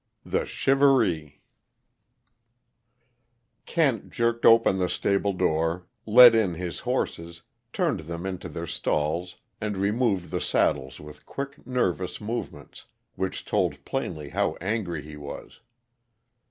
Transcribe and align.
THE 0.25 0.47
"SHIVAREE" 0.47 1.43
Kent 3.67 4.09
jerked 4.09 4.47
open 4.47 4.79
the 4.79 4.89
stable 4.89 5.31
door, 5.31 5.85
led 6.07 6.33
in 6.33 6.55
his 6.55 6.79
horses, 6.79 7.43
turned 7.71 7.99
them 7.99 8.25
into 8.25 8.49
their 8.49 8.65
stalls, 8.65 9.35
and 9.61 9.77
removed 9.77 10.31
the 10.31 10.41
saddles 10.41 10.99
with 10.99 11.27
quick, 11.27 11.67
nervous 11.67 12.19
movements 12.19 12.87
which 13.13 13.45
told 13.45 13.85
plainly 13.85 14.29
how 14.29 14.55
angry 14.55 15.03
he 15.03 15.17
was. 15.17 15.59